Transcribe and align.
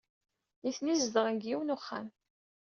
Nitni 0.63 0.95
zedɣen 1.01 1.35
deg 1.37 1.45
yiwen 1.47 1.73
wexxam. 1.75 2.07